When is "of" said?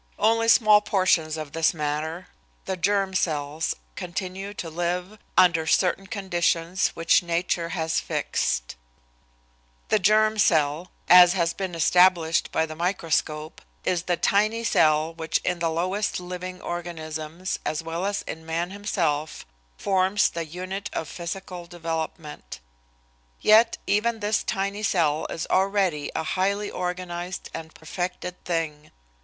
1.37-1.51, 20.93-21.07